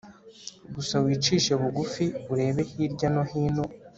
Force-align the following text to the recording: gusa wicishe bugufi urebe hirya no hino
gusa 0.75 0.95
wicishe 1.03 1.51
bugufi 1.61 2.05
urebe 2.31 2.61
hirya 2.71 3.07
no 3.15 3.23
hino 3.29 3.63